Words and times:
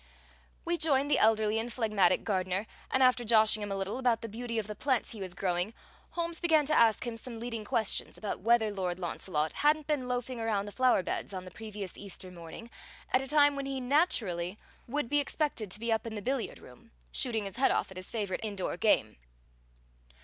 We 0.65 0.77
joined 0.77 1.11
the 1.11 1.19
elderly 1.19 1.59
and 1.59 1.71
phlegmatic 1.71 2.23
gardener, 2.23 2.65
and 2.89 3.03
after 3.03 3.23
joshing 3.23 3.61
him 3.61 3.71
a 3.71 3.75
little 3.75 3.99
about 3.99 4.21
the 4.23 4.27
beauty 4.27 4.57
of 4.57 4.65
the 4.65 4.73
plants 4.73 5.11
he 5.11 5.21
was 5.21 5.35
growing, 5.35 5.75
Holmes 6.13 6.39
began 6.39 6.65
to 6.65 6.73
ask 6.75 7.05
him 7.05 7.15
some 7.17 7.39
leading 7.39 7.63
questions 7.63 8.17
about 8.17 8.39
whether 8.39 8.73
Lord 8.73 8.97
Launcelot 8.97 9.53
hadn't 9.53 9.85
been 9.85 10.07
loafing 10.07 10.39
around 10.39 10.65
the 10.65 10.71
flower 10.71 11.03
beds 11.03 11.35
on 11.35 11.45
the 11.45 11.51
previous 11.51 11.99
Easter 11.99 12.31
Monday 12.31 12.71
at 13.13 13.21
a 13.21 13.27
time 13.27 13.55
when 13.55 13.67
he 13.67 13.79
naturally 13.79 14.57
would 14.87 15.07
be 15.07 15.19
expected 15.19 15.69
to 15.69 15.79
be 15.79 15.91
up 15.91 16.07
in 16.07 16.15
the 16.15 16.21
billiard 16.23 16.57
room, 16.57 16.89
shooting 17.11 17.45
his 17.45 17.57
head 17.57 17.69
off 17.69 17.91
at 17.91 17.97
his 17.97 18.09
favorite 18.09 18.41
indoor 18.43 18.77
game. 18.77 19.17